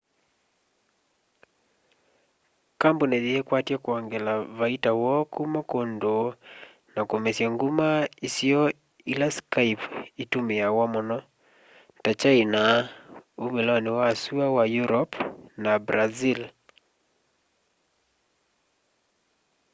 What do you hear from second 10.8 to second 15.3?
muno ta kyaina umiloni wa sua wa europe